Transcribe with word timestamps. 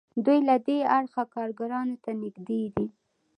دوی 0.25 0.39
له 0.49 0.55
دې 0.67 0.77
اړخه 0.97 1.23
کارګرانو 1.35 1.95
ته 2.03 2.11
نږدې 2.21 2.61
دي. 2.75 2.87